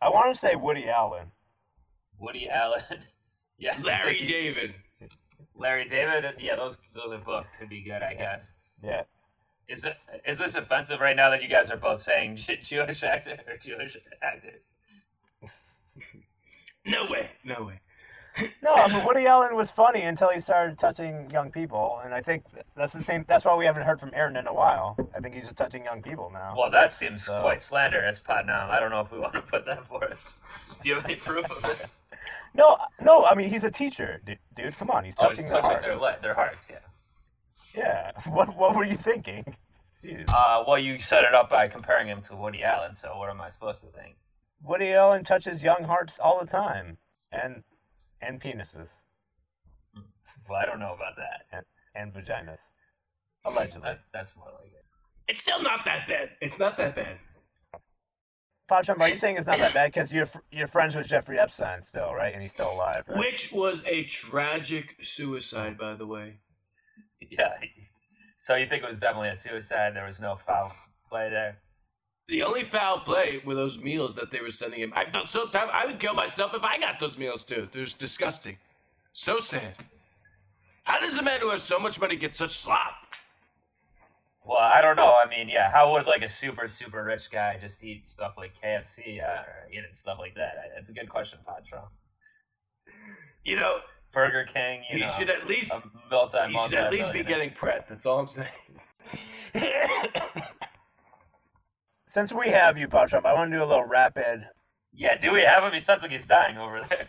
[0.00, 1.32] I want to say Woody Allen.
[2.18, 2.82] Woody Allen.
[3.58, 4.74] yeah, Larry David.
[5.54, 6.34] Larry David.
[6.38, 8.52] Yeah, those those are both could be good, I guess.
[8.82, 9.02] Yeah.
[9.68, 9.96] Is it
[10.26, 13.96] is this offensive right now that you guys are both saying Jewish actor or Jewish
[14.22, 14.68] actors?
[16.84, 17.30] No way.
[17.44, 17.80] No way.
[18.62, 22.44] No, but Woody Allen was funny until he started touching young people, and I think
[22.76, 23.24] that's the same.
[23.26, 24.96] That's why we haven't heard from Aaron in a while.
[25.16, 26.54] I think he's just touching young people now.
[26.56, 28.70] Well, that seems So- quite slanderous, Putnam.
[28.70, 30.36] I don't know if we want to put that forth.
[30.82, 31.86] Do you have any proof of it?
[32.54, 34.38] No, no, I mean he's a teacher, dude.
[34.54, 36.20] dude come on, he's Oh, he's touching, touching their hearts.
[36.22, 36.78] their hearts, yeah.
[37.74, 38.12] Yeah.
[38.30, 39.56] What What were you thinking?
[40.02, 40.28] Jeez.
[40.28, 43.40] Uh, well, you set it up by comparing him to Woody Allen, so what am
[43.40, 44.16] I supposed to think?
[44.62, 46.98] Woody Allen touches young hearts all the time,
[47.32, 47.62] and
[48.20, 49.04] and penises
[50.48, 51.64] Well, I don't know about that.
[51.94, 52.60] and vaginas,
[53.44, 53.80] allegedly.
[53.82, 54.84] that that's more like it.
[55.28, 56.30] It's still not that bad.
[56.40, 57.18] It's not that bad.
[58.68, 61.82] Pacham, are you saying it's not that bad because you're you're friends with Jeffrey Epstein
[61.82, 62.32] still, right?
[62.34, 63.18] And he's still alive, right?
[63.18, 66.36] Which was a tragic suicide, by the way.
[67.30, 67.54] Yeah.
[68.36, 69.96] So you think it was definitely a suicide?
[69.96, 70.72] There was no foul
[71.08, 71.58] play there.
[72.28, 74.92] The only foul play were those meals that they were sending him.
[74.94, 75.68] I felt so time.
[75.72, 77.68] I would kill myself if I got those meals too.
[77.74, 78.58] Was disgusting.
[79.14, 79.74] So sad.
[80.84, 82.92] How does a man who has so much money get such slop?
[84.44, 85.14] Well, I don't know.
[85.14, 88.52] I mean, yeah, how would like a super super rich guy just eat stuff like
[88.62, 90.54] KFC uh, or you know stuff like that?
[90.78, 91.82] It's a good question, Patron.
[93.44, 93.78] You know,
[94.12, 97.50] Burger King, you know, should at least a multi he should at least be getting
[97.50, 97.86] Pret.
[97.88, 98.48] That's all I'm saying.
[102.08, 104.40] Since we have you, Pacham, I want to do a little rapid.
[104.94, 105.74] Yeah, do we have him?
[105.74, 107.06] He sounds like he's dying over there.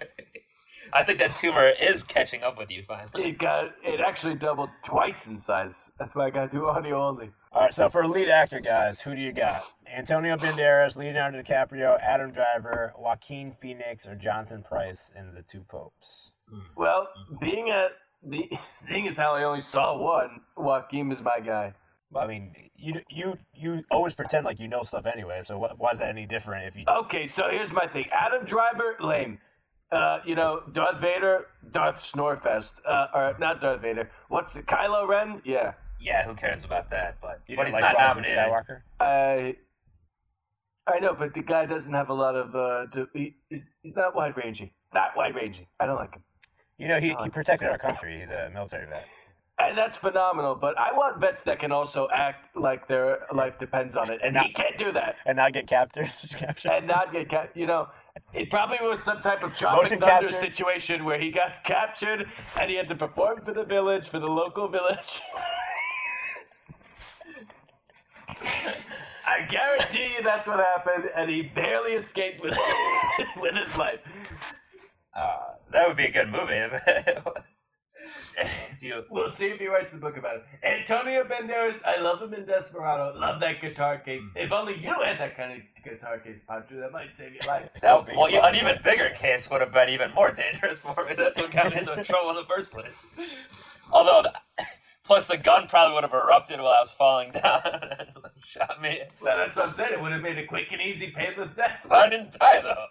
[0.93, 3.29] I think that tumor is catching up with you finally.
[3.29, 5.89] it got it actually doubled twice in size.
[5.97, 7.29] That's why I got to do audio only.
[7.53, 9.63] All right, so for lead actor, guys, who do you got?
[9.95, 16.33] Antonio Banderas, Leonardo DiCaprio, Adam Driver, Joaquin Phoenix, or Jonathan Pryce in The Two Popes?
[16.49, 16.59] Hmm.
[16.75, 17.07] Well,
[17.39, 17.87] being a
[18.27, 21.73] the, seeing as how I only saw one, Joaquin is my guy.
[22.15, 25.41] I mean, you you you always pretend like you know stuff anyway.
[25.43, 26.85] So what, why is that any different if you?
[26.87, 28.05] Okay, so here's my thing.
[28.11, 29.37] Adam Driver, lame.
[29.91, 32.73] Uh, you know, Darth Vader, Darth Snorefest.
[32.87, 34.09] Uh, or not Darth Vader.
[34.27, 35.41] What's the Kylo Ren?
[35.45, 35.73] Yeah.
[35.99, 37.17] Yeah, who cares about that?
[37.21, 38.39] But, You but didn't he's like not Rise of nominated.
[38.39, 38.81] Skywalker?
[38.99, 39.55] I
[40.87, 42.55] I know, but the guy doesn't have a lot of.
[42.55, 44.71] Uh, to, he, he's not wide ranging.
[44.93, 45.67] Not wide ranging.
[45.79, 46.23] I don't like him.
[46.77, 48.19] You know, he, he protected our country.
[48.19, 49.05] He's a military vet.
[49.59, 50.55] And that's phenomenal.
[50.55, 54.37] But I want vets that can also act like their life depends on it, and
[54.37, 55.17] he can't do that.
[55.25, 56.09] And not get captured.
[56.37, 56.71] captured.
[56.71, 57.59] and not get captured.
[57.59, 57.87] you know
[58.33, 60.33] it probably was some type of Tropic Motion Thunder capture.
[60.33, 62.27] situation where he got captured
[62.59, 65.21] and he had to perform for the village for the local village
[69.25, 72.57] I guarantee you that's what happened and he barely escaped with
[73.41, 73.99] with his life
[75.15, 75.37] Uh,
[75.71, 76.59] that would be a good movie.
[78.79, 80.43] Do you, we'll see if he writes the book about it.
[80.63, 83.17] Antonio Banderas I love him in Desperado.
[83.17, 84.21] Love that guitar case.
[84.21, 84.37] Hmm.
[84.37, 87.69] If only you had that kind of guitar case Pancho that might save your life.
[87.81, 91.13] That, well, yeah, an even bigger case would have been even more dangerous for me.
[91.15, 93.01] That's what got me into trouble in the first place.
[93.91, 94.63] Although, the,
[95.03, 98.09] plus the gun probably would have erupted while I was falling down and
[98.43, 99.01] shot me.
[99.21, 99.93] well, that's what I'm saying.
[99.93, 101.79] It would have made a quick and easy painless death.
[101.87, 102.85] But I didn't die though.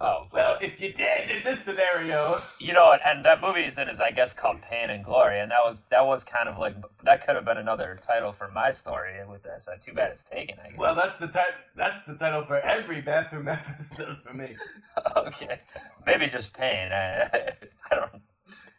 [0.00, 3.78] Oh, Well, if you did in this scenario, you know, and, and that movie is
[3.78, 6.58] in is I guess called Pain and Glory, and that was that was kind of
[6.58, 9.68] like that could have been another title for my story with this.
[9.68, 10.56] Uh, too bad it's taken.
[10.64, 10.78] I guess.
[10.78, 14.56] well, that's the ti- That's the title for every bathroom episode for me.
[15.16, 15.60] okay,
[16.06, 16.92] maybe just Pain.
[16.92, 17.52] I,
[17.90, 18.22] I don't.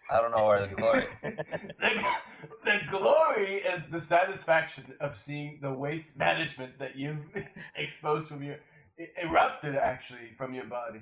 [0.10, 1.08] I don't know where the glory.
[1.22, 1.90] the,
[2.66, 7.26] the glory is the satisfaction of seeing the waste management that you've
[7.78, 8.58] exposed from your
[9.22, 11.02] erupted actually from your body.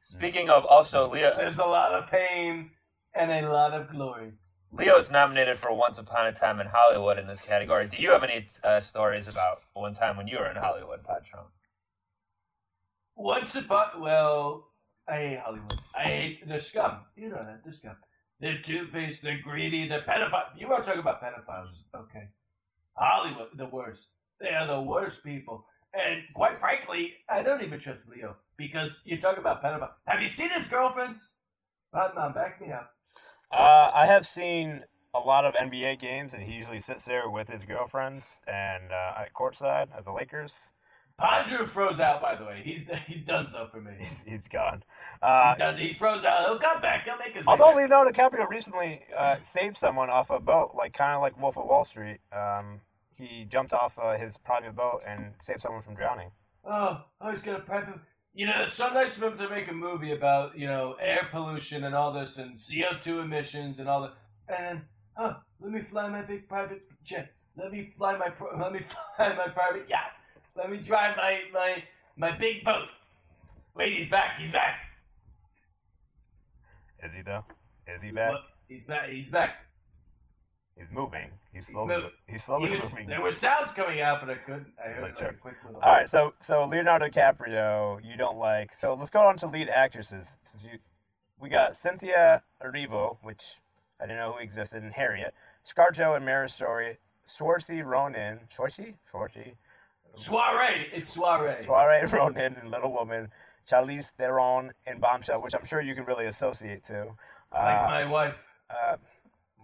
[0.00, 2.70] Speaking of also Leo, There's a lot of pain
[3.14, 4.32] and a lot of glory.
[4.72, 7.86] Leo is nominated for Once Upon a Time in Hollywood in this category.
[7.86, 11.44] Do you have any uh, stories about one time when you were in Hollywood, Patron?
[13.14, 14.68] Once upon, well,
[15.06, 15.78] I hate Hollywood.
[15.94, 17.00] I hate the scum.
[17.16, 17.96] You know that, the scum.
[18.40, 20.58] They're two-faced, they're greedy, they're pedophiles.
[20.58, 22.28] You want to talk about pedophiles, okay.
[22.94, 24.02] Hollywood, the worst.
[24.40, 25.66] They are the worst people.
[25.94, 29.90] And quite frankly, I don't even trust Leo because you talk about pedophiles.
[30.06, 31.20] Have you seen his girlfriends?
[31.92, 32.90] Rodman, back me up.
[33.50, 37.48] Uh, I have seen a lot of NBA games, and he usually sits there with
[37.50, 40.72] his girlfriends and uh, at courtside at the Lakers.
[41.20, 42.62] Padre froze out, by the way.
[42.64, 43.92] He's he's done so for me.
[43.98, 44.82] He's, he's gone.
[45.20, 46.46] Uh, He, does, he froze out.
[46.46, 47.04] He'll come back.
[47.04, 47.44] He'll make his.
[47.46, 47.74] although.
[47.76, 51.66] Leonardo DiCaprio recently uh, saved someone off a boat, like kind of like Wolf of
[51.66, 52.18] Wall Street.
[52.32, 52.80] Um,
[53.16, 56.30] he jumped off uh, his private boat and saved someone from drowning.
[56.64, 57.94] Oh, oh, he's gonna private.
[58.34, 61.28] You know, it's so nice of him to make a movie about you know air
[61.30, 64.12] pollution and all this and CO two emissions and all that.
[64.48, 64.82] And then,
[65.18, 67.32] oh, let me fly my big private jet.
[67.56, 68.80] Let me fly my pro- let me
[69.16, 70.12] fly my private yacht.
[70.56, 71.82] Let me drive my my
[72.16, 72.88] my big boat.
[73.74, 74.38] Wait, he's back.
[74.38, 74.76] He's back.
[77.02, 77.44] Is he though?
[77.86, 78.34] Is he back?
[78.68, 79.08] He's back.
[79.10, 79.50] He's back.
[80.76, 81.30] He's moving.
[81.52, 81.96] He's slowly.
[81.96, 82.10] moving.
[82.26, 83.06] He's slowly He was- moving.
[83.06, 84.72] there were sounds coming out, but I couldn't.
[84.82, 85.80] I heard like, "Sure." quick little.
[85.80, 88.74] All right, so so Leonardo DiCaprio, you don't like.
[88.74, 90.38] So let's go on to lead actresses.
[90.42, 90.78] Since you,
[91.38, 93.56] we got Cynthia Erivo, which
[94.00, 99.56] I didn't know who existed, and Harriet, ScarJo and Marriage Story, Swarzy Ronan, Swarzy, Swarzy,
[100.16, 100.88] Soiree.
[100.92, 101.58] It's soiree.
[101.58, 103.28] Soiree Ronan and Little Woman,
[103.70, 107.14] Charlize Theron and Bombshell, which I'm sure you can really associate to.
[107.52, 108.34] like Uh, my wife.
[108.70, 108.96] uh,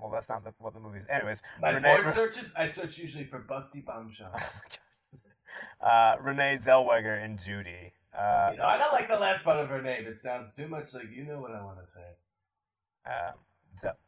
[0.01, 1.07] well, that's not the, what the movie's.
[1.09, 4.33] Anyways, My Renee- word searches, I search usually for busty bombshell.
[5.81, 7.93] uh, Renee Zellweger and Judy.
[8.17, 10.07] Uh, You know, I don't like the last part of her name.
[10.07, 13.11] It sounds too much like you know what I want to say.
[13.11, 13.33] uh,
[13.79, 13.99] Zell-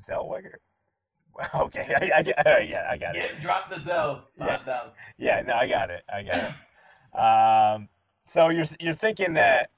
[0.00, 0.54] Zellweger.
[1.54, 3.30] Okay, I, I, right, yeah, I got it.
[3.32, 4.24] Yeah, drop the Zell.
[4.40, 4.58] Yeah.
[4.66, 4.90] Down.
[5.18, 6.02] Yeah, no, I got it.
[6.12, 6.52] I got
[7.14, 7.16] it.
[7.16, 7.88] Um,
[8.24, 9.70] so you're you're thinking that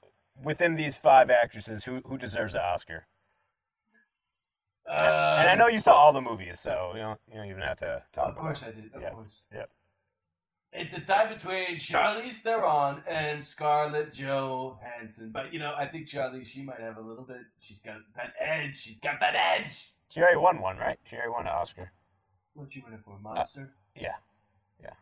[0.43, 3.05] within these five actresses, who who deserves the Oscar?
[4.91, 7.61] Uh, and I know you saw all the movies, so you don't you don't even
[7.61, 8.41] have to talk Of about.
[8.41, 8.67] course it.
[8.67, 8.93] I did.
[8.93, 9.09] Of Yeah.
[9.11, 9.33] course.
[9.53, 9.69] Yep.
[10.73, 15.29] It's a tie between Charlize Theron and Scarlett Johansson.
[15.33, 17.41] But, you know, I think Charlize, she might have a little bit.
[17.59, 18.73] She's got that edge.
[18.81, 19.71] She's got that edge.
[20.13, 20.97] She already won one, right?
[21.03, 21.91] She already won an Oscar.
[22.53, 23.17] What'd she win it for?
[23.19, 23.73] Monster?
[23.95, 24.15] Yeah.
[24.81, 24.93] Yeah.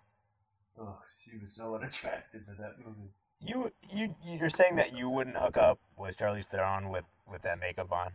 [0.79, 3.11] Oh, she was so unattractive in that movie.
[3.41, 7.59] You you you're saying that you wouldn't hook up with Charlize Theron with with that
[7.59, 8.13] makeup on?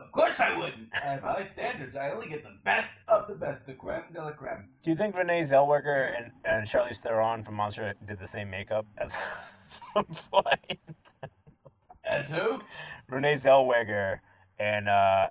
[0.00, 0.88] Of course I wouldn't.
[0.94, 1.96] I have high standards.
[1.96, 4.68] I only get the best of the best, the creme de la creme.
[4.82, 8.86] Do you think Renee Zellweger and, and Charlize Theron from Monster did the same makeup
[8.98, 9.10] at
[9.68, 10.80] some point?
[12.04, 12.60] As who?
[13.08, 14.20] Renee Zellweger,
[14.58, 15.28] and uh,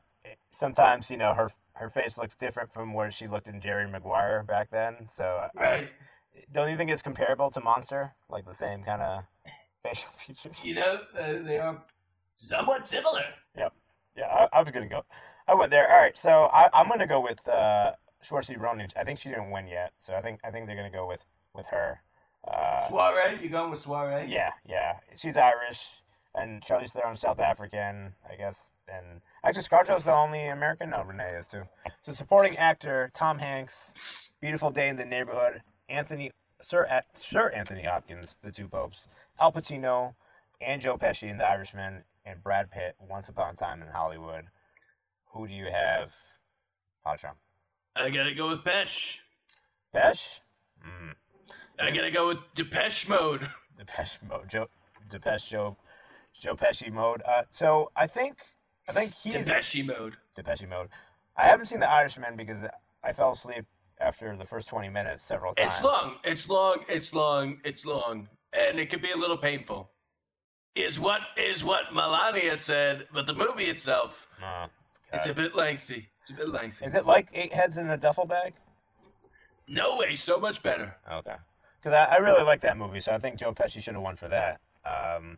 [0.51, 4.43] sometimes you know her her face looks different from where she looked in Jerry Maguire
[4.43, 5.07] back then.
[5.07, 5.89] So, uh, Right.
[6.51, 9.23] don't you think it's comparable to Monster, like the same kind of
[9.83, 10.63] facial features?
[10.65, 11.81] You know, uh, they are
[12.35, 13.23] somewhat similar.
[14.15, 15.03] Yeah, I, I was gonna go.
[15.47, 15.89] I went there.
[15.91, 17.91] All right, so I, I'm gonna go with uh,
[18.23, 18.89] Schwartzy Ronan.
[18.97, 21.25] I think she didn't win yet, so I think I think they're gonna go with
[21.55, 22.01] with her.
[22.47, 23.39] Uh, Soiree?
[23.41, 24.27] You going with Soiree?
[24.29, 25.89] yeah, yeah, she's Irish,
[26.35, 28.71] and Charlize Theron's South African, I guess.
[28.87, 30.89] And actually, ScarJo's the only American.
[30.91, 31.63] No, Renee is too.
[32.01, 33.93] So supporting actor Tom Hanks,
[34.41, 39.07] Beautiful Day in the Neighborhood, Anthony Sir At- Sir Anthony Hopkins, The Two Popes,
[39.39, 40.15] Al Pacino,
[40.61, 44.45] and Joe Pesci in The Irishman, and Brad Pitt, Once Upon a Time in Hollywood.
[45.33, 46.13] Who do you have?
[47.05, 47.33] Patron.
[47.95, 49.17] I gotta go with Pesh.
[49.93, 50.41] Pesh?
[50.85, 51.13] Mm.
[51.79, 53.49] I gotta go with Depeche Mode.
[53.77, 54.49] Depeche Mode.
[54.49, 54.67] Joe,
[55.09, 55.77] Depeche Joe,
[56.33, 57.21] Joe Pesci mode.
[57.27, 58.37] Uh, so I think
[58.87, 60.15] I think he's Depeche Mode.
[60.35, 60.89] Depeche mode.
[61.35, 62.65] I haven't seen The Irishman because
[63.03, 63.65] I fell asleep
[63.99, 65.71] after the first twenty minutes several times.
[65.75, 66.15] It's long.
[66.23, 66.79] It's long.
[66.87, 67.57] It's long.
[67.63, 69.89] It's long, and it can be a little painful.
[70.75, 74.67] Is what is what Melania said, but the movie itself, Uh,
[75.11, 76.07] it's a bit lengthy.
[76.21, 76.85] It's a bit lengthy.
[76.85, 78.53] Is it like eight heads in a duffel bag?
[79.67, 80.95] No way, so much better.
[81.11, 81.35] Okay.
[81.81, 84.15] Because I, I really like that movie, so I think Joe Pesci should have won
[84.15, 84.61] for that.
[84.85, 85.37] Um,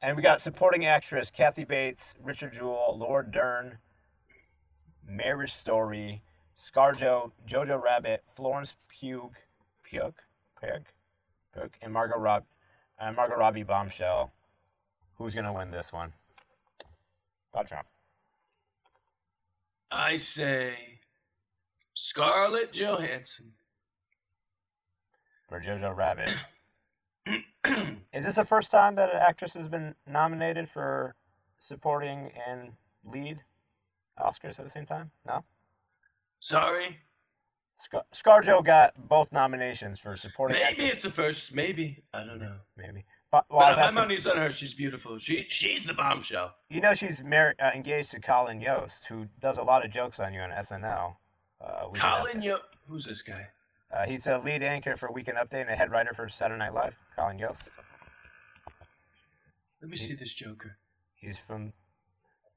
[0.00, 3.78] and we got supporting actress Kathy Bates, Richard Jewell, Laura Dern,
[5.06, 6.22] Mary Story,
[6.56, 9.30] ScarJo, Jojo Rabbit, Florence Pugh,
[9.82, 10.14] Pugh,
[10.60, 10.70] Pugh,
[11.54, 12.44] Pugh, and Margot Rob,
[12.98, 14.32] uh, Margot Robbie Bombshell.
[15.22, 16.12] Who's gonna win this one?
[17.54, 17.86] Pod Trump.
[19.88, 20.74] I say
[21.94, 23.52] Scarlett Johansson.
[25.48, 26.34] For Jojo Rabbit.
[28.12, 31.14] Is this the first time that an actress has been nominated for
[31.56, 32.72] supporting and
[33.04, 33.38] lead
[34.18, 35.12] Oscars at the same time?
[35.24, 35.44] No.
[36.40, 36.98] Sorry.
[37.76, 40.94] Scar- ScarJo got both nominations for supporting Maybe actress.
[40.94, 41.54] it's the first.
[41.54, 42.02] Maybe.
[42.12, 42.56] I don't know.
[42.76, 43.04] Maybe.
[43.32, 44.50] Well, But my money's on her.
[44.52, 45.18] She's beautiful.
[45.18, 46.54] She she's the bombshell.
[46.68, 50.20] you know she's mar- uh, engaged to Colin Jost, who does a lot of jokes
[50.20, 51.16] on you on SNL.
[51.58, 52.44] Uh, Colin, Update.
[52.44, 53.46] Yo, who's this guy?
[53.90, 56.74] Uh, he's a lead anchor for Weekend Update and a head writer for Saturday Night
[56.74, 56.98] Live.
[57.16, 57.70] Colin Jost.
[59.80, 60.76] Let me see this Joker.
[61.14, 61.72] He's from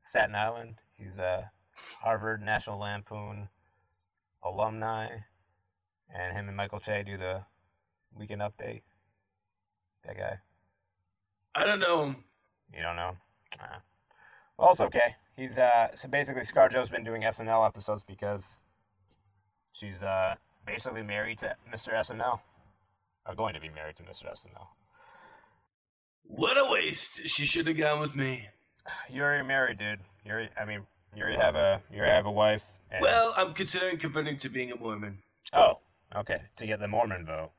[0.01, 0.75] Staten Island.
[0.97, 1.51] He's a
[2.01, 3.47] Harvard National Lampoon
[4.43, 5.07] alumni,
[6.13, 7.45] and him and Michael Che do the
[8.13, 8.81] Weekend Update.
[10.05, 10.37] That guy,
[11.55, 12.15] I don't know him.
[12.75, 13.15] you don't know?
[13.59, 13.77] Nah.
[14.57, 15.15] Well, it's okay.
[15.35, 18.61] He's uh so basically ScarJo's been doing SNL episodes because
[19.73, 21.93] she's uh basically married to Mr.
[21.93, 22.39] SNL,
[23.27, 24.31] or going to be married to Mr.
[24.31, 24.67] SNL.
[26.23, 27.21] What a waste.
[27.27, 28.47] She should have gone with me.
[29.11, 29.99] You're already married, dude.
[30.25, 30.81] You're I mean
[31.15, 32.79] you already have a you already have a wife.
[32.91, 35.19] And, Well, I'm considering converting to being a Mormon.
[35.53, 35.79] Oh,
[36.15, 36.41] okay.
[36.57, 37.51] To get the Mormon vote.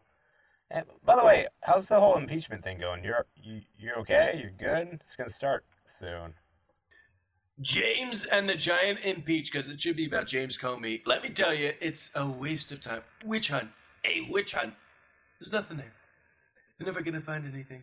[0.71, 3.05] And by the way, how's the whole impeachment thing going?
[3.05, 4.39] You're you, you're okay?
[4.41, 4.89] You're good?
[4.95, 6.35] It's gonna start soon.
[7.61, 11.01] James and the Giant impeach because it should be about James Comey.
[11.07, 13.03] Let me tell you, it's a waste of time.
[13.25, 13.69] Witch hunt.
[14.05, 14.75] A witch hunt.
[15.41, 15.93] There's nothing there.
[16.79, 17.83] They're never gonna find anything.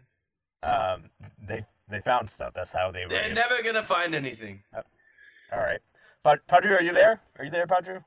[0.62, 1.10] Um,
[1.48, 2.54] they they found stuff.
[2.54, 3.10] That's how they were.
[3.10, 4.62] They're able- never gonna find anything.
[4.76, 5.80] All right.
[6.24, 7.22] Pad- Padre, are you there?
[7.38, 8.00] Are you there, Padre?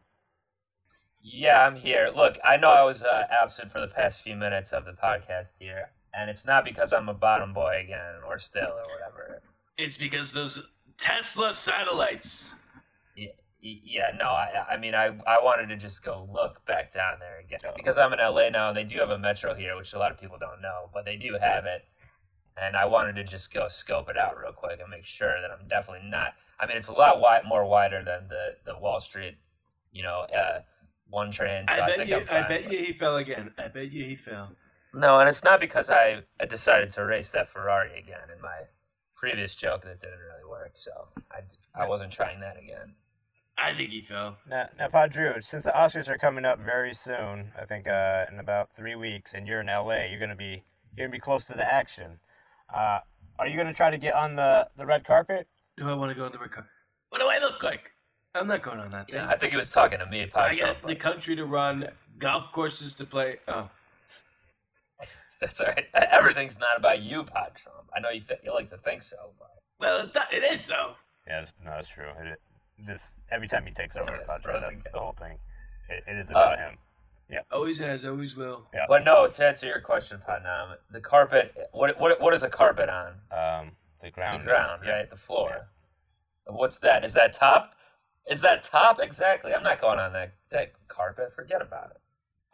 [1.21, 2.11] Yeah, I'm here.
[2.14, 5.59] Look, I know I was uh, absent for the past few minutes of the podcast
[5.59, 9.43] here, and it's not because I'm a bottom boy again or still or whatever.
[9.79, 10.63] It's because those
[10.99, 12.53] Tesla satellites.
[13.17, 13.29] Y-
[13.63, 17.19] y- Yeah, no, I, I mean, I, I wanted to just go look back down
[17.21, 19.93] there again because I'm in LA now, and they do have a metro here, which
[19.93, 21.85] a lot of people don't know, but they do have it,
[22.61, 25.51] and I wanted to just go scope it out real quick and make sure that
[25.51, 26.35] I'm definitely not.
[26.59, 29.37] I mean, it's a lot wide, more wider than the the Wall Street,
[29.93, 30.61] you know, uh,
[31.11, 31.67] one train.
[31.69, 32.25] So I, bet think you.
[32.31, 33.53] I bet you he fell again.
[33.59, 34.53] I bet you he fell.
[34.97, 38.63] No, and it's not because I, I decided to race that Ferrari again in my
[39.15, 40.73] previous joke that didn't really work.
[40.75, 40.91] So
[41.31, 41.41] I,
[41.81, 42.95] I wasn't trying that again.
[43.59, 44.37] I think he fell.
[44.49, 48.39] Now, now, Padre, since the Oscars are coming up very soon, I think uh, in
[48.39, 50.65] about three weeks, and you're in LA, you're gonna be
[50.97, 52.19] you're gonna be close to the action.
[52.75, 53.01] Uh,
[53.39, 55.47] are you gonna try to get on the, the red carpet?
[55.77, 56.71] Do I want to go on the red carpet?
[57.11, 57.91] What do I look like?
[58.35, 59.17] I'm not going on that thing.
[59.17, 60.61] Yeah, I think he was talking to me, I Pacho.
[60.67, 63.37] got the country to run, golf courses to play.
[63.49, 63.71] Oh,
[65.40, 65.85] That's all right.
[65.94, 67.88] Everything's not about you, Pod Trump.
[67.94, 70.66] I know you th- you like to think so, but well, it, do- it is
[70.66, 70.92] though.
[71.27, 72.09] Yeah, that's, no, that's true.
[72.20, 72.40] It,
[72.87, 75.38] this every time he takes over, Yeah, Padre, Frozen that's the whole thing.
[75.88, 76.77] It, it is about him.
[77.31, 78.62] Yeah, always has, always will.
[78.72, 78.87] Yeah.
[78.88, 79.27] but no.
[79.27, 81.55] To answer your question, Patnam, the carpet.
[81.72, 83.09] What what what is a carpet on?
[83.33, 83.72] Um,
[84.03, 84.42] the ground.
[84.42, 84.81] The ground.
[84.81, 85.11] ground, right?
[85.11, 85.68] The floor.
[86.46, 87.05] What's that?
[87.05, 87.72] Is that top?
[88.31, 89.53] Is that top exactly?
[89.53, 91.33] I'm not going on that that carpet.
[91.35, 92.01] Forget about it.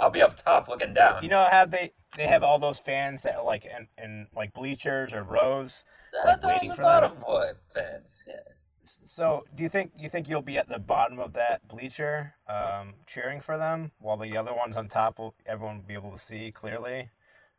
[0.02, 1.22] I'll be up top looking down.
[1.22, 4.52] You know, have they they have all those fans that are like in, in like
[4.52, 5.84] bleachers or rows?
[6.12, 7.20] that, like, waiting for are them?
[7.24, 8.24] boy fans.
[8.26, 8.34] Yeah.
[8.82, 12.94] So, do you think you think you'll be at the bottom of that bleacher, um,
[13.06, 16.18] cheering for them, while the other ones on top will everyone will be able to
[16.18, 17.10] see clearly?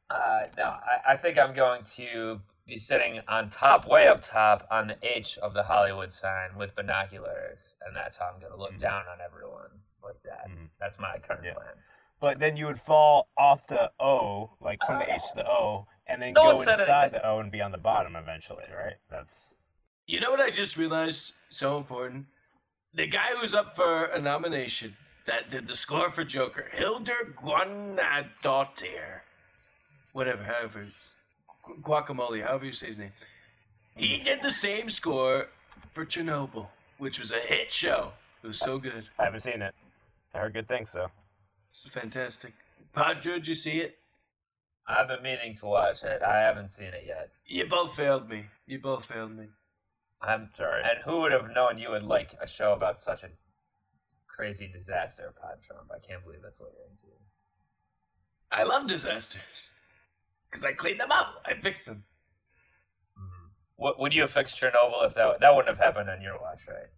[0.10, 4.68] Uh, no, I, I think I'm going to be sitting on top, way up top,
[4.70, 8.60] on the H of the Hollywood sign with binoculars, and that's how I'm going to
[8.60, 8.80] look Mhm.
[8.80, 9.70] down on everyone
[10.04, 10.50] like that.
[10.50, 10.70] Mhm.
[10.78, 11.54] That's my current Yeah.
[11.54, 11.74] plan.
[12.24, 15.88] But then you would fall off the O, like from the H to the O,
[16.08, 17.20] and then No go inside anything.
[17.20, 18.94] the O and be on the bottom eventually, right?
[19.10, 19.58] That's
[20.08, 21.34] You know what I just realized?
[21.50, 22.26] So important.
[22.94, 24.96] The guy who's up for a nomination
[25.26, 29.20] that did the score for Joker, Hildur Guanadottir,
[30.14, 30.88] whatever, however,
[31.82, 33.12] guacamole, however you say his name.
[33.98, 35.48] He did the same score
[35.94, 36.68] for Chernobyl,
[37.00, 38.14] which was a hit show.
[38.44, 39.10] It was so good.
[39.20, 39.76] I haven't seen it.
[40.34, 41.23] I heard good things, so It's
[41.92, 42.54] fantastic.
[42.94, 43.96] Padre, did you see it?
[44.88, 46.22] I've been meaning to watch it.
[46.22, 47.30] I haven't seen it yet.
[47.46, 48.46] You both failed me.
[48.66, 49.48] You both failed me.
[50.22, 50.82] I'm Sorry.
[50.84, 53.30] And who would have known you would like a show about such a
[54.28, 55.92] crazy disaster, Pod Trump?
[55.92, 57.04] I can't believe that's what you're into.
[58.52, 59.72] I love disasters.
[60.50, 61.44] Because I clean them up.
[61.46, 62.04] I fix them.
[63.18, 63.48] Mm-hmm.
[63.76, 66.60] What would you have fixed Chernobyl if that that wouldn't have happened on your watch,
[66.68, 66.90] right?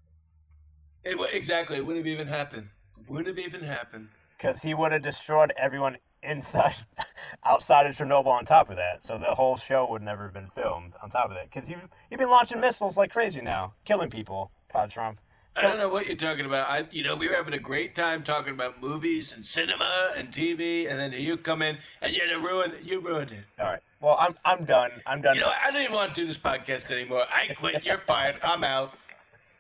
[1.04, 1.78] It, exactly.
[1.78, 2.68] It wouldn't have even happened.
[3.08, 4.10] Wouldn't have even happened.
[4.38, 6.76] Because he would have destroyed everyone inside,
[7.46, 8.28] outside of Chernobyl.
[8.28, 10.94] On top of that, so the whole show would never have been filmed.
[11.02, 14.52] On top of that, because you've you've been launching missiles like crazy now, killing people.
[14.70, 15.20] Pod Trump.
[15.58, 16.70] I don't know what you're talking about.
[16.70, 20.28] I, you know, we were having a great time talking about movies and cinema and
[20.30, 23.46] TV, and then you come in and you ruined, you ruined it.
[23.58, 23.80] All right.
[24.02, 24.92] Well, I'm I'm done.
[25.06, 25.36] I'm done.
[25.36, 27.24] You know, I don't even want to do this podcast anymore.
[27.30, 27.86] I quit.
[27.86, 28.36] You're fired.
[28.44, 28.98] I'm out.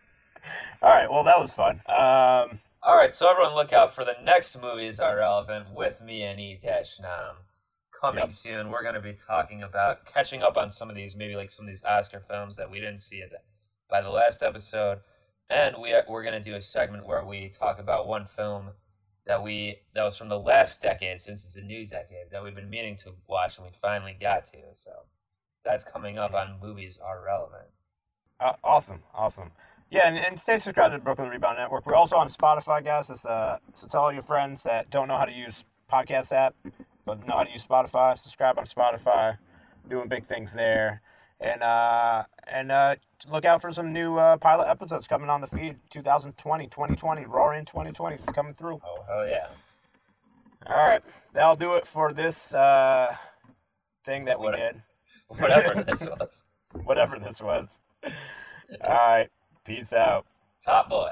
[0.81, 1.09] All right.
[1.09, 1.81] Well, that was fun.
[1.87, 6.21] Um, All right, so everyone look out for the next movies are relevant with me
[6.21, 7.37] and E Dash Nam.
[7.99, 8.31] Coming Yep.
[8.31, 11.49] soon, we're going to be talking about catching up on some of these, maybe like
[11.49, 13.37] some of these Oscar films that we didn't see at the,
[13.89, 14.99] by the last episode,
[15.49, 18.69] and we are, we're going to do a segment where we talk about one film
[19.25, 22.53] that we that was from the last decade, since it's a new decade that we've
[22.53, 24.59] been meaning to watch and we finally got to.
[24.73, 24.91] So
[25.63, 27.69] that's coming up on movies are relevant.
[28.39, 29.51] Uh, awesome, awesome.
[29.91, 31.85] Yeah, and, and stay subscribed to the Brooklyn Rebound Network.
[31.85, 33.09] We're also on Spotify, guys.
[33.09, 36.55] It's, uh, so tell all your friends that don't know how to use podcast app,
[37.05, 38.17] but know how to use Spotify.
[38.17, 39.37] Subscribe on Spotify.
[39.87, 41.01] Doing big things there,
[41.39, 42.95] and uh, and uh,
[43.31, 45.75] look out for some new uh, pilot episodes coming on the feed.
[45.91, 48.81] 2020, 2020, Roaring 2020 is coming through.
[48.83, 49.49] Oh hell yeah!
[50.65, 53.13] All right, that'll do it for this uh,
[54.03, 54.81] thing that we did.
[55.27, 56.45] Whatever this was,
[56.83, 57.83] Whatever this was.
[58.03, 59.29] All right,
[59.65, 60.25] peace out.
[60.63, 61.11] Top Boy.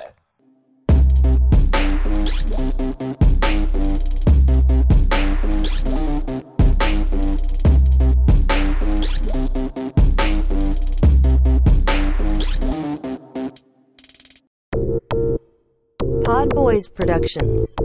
[16.23, 17.75] Pod Boys Productions.